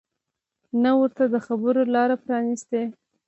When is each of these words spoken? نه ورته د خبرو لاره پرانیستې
نه 0.83 0.91
ورته 0.99 1.23
د 1.33 1.35
خبرو 1.47 1.81
لاره 1.95 2.15
پرانیستې 2.23 2.81